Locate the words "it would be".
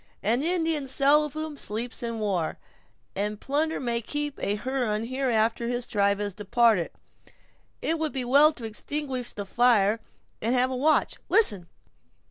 7.83-8.25